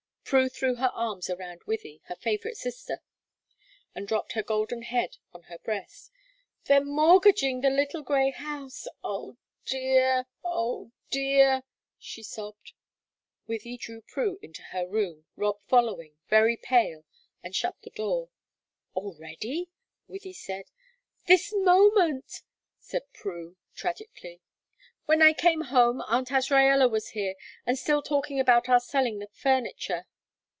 Prue 0.23 0.47
threw 0.47 0.75
her 0.75 0.91
arms 0.93 1.29
around 1.29 1.59
Wythie 1.67 1.99
her 2.05 2.15
favorite 2.15 2.55
sister 2.55 3.01
and 3.93 4.07
dropped 4.07 4.31
her 4.31 4.41
golden 4.41 4.83
head 4.83 5.17
on 5.33 5.41
her 5.43 5.57
breast. 5.59 6.09
"They're 6.63 6.79
mortgaging 6.81 7.59
the 7.59 7.69
little 7.69 8.01
grey 8.01 8.29
house 8.31 8.87
oh 9.03 9.35
dear, 9.65 10.27
oh 10.41 10.93
dear!" 11.09 11.63
she 11.99 12.23
sobbed. 12.23 12.71
Wythie 13.49 13.75
drew 13.77 14.01
Prue 14.03 14.39
into 14.41 14.61
her 14.71 14.87
room, 14.87 15.25
Rob 15.35 15.59
following, 15.67 16.15
very 16.29 16.55
pale, 16.55 17.03
and 17.43 17.53
shut 17.53 17.81
the 17.81 17.89
door. 17.89 18.29
"Already?" 18.95 19.69
Wythie 20.07 20.31
said. 20.33 20.71
"This 21.25 21.51
moment," 21.53 22.43
said 22.79 23.03
Prue, 23.11 23.57
tragically. 23.75 24.39
"When 25.07 25.21
I 25.21 25.33
came 25.33 25.59
home 25.61 25.99
Aunt 26.07 26.29
Azraella 26.31 26.89
was 26.89 27.09
here, 27.09 27.35
and 27.65 27.77
still 27.77 28.01
talking 28.01 28.39
about 28.39 28.69
our 28.69 28.79
selling 28.79 29.19
the 29.19 29.27
furniture. 29.33 30.05